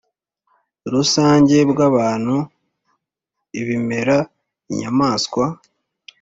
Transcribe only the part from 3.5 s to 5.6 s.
ibimera inyamaswa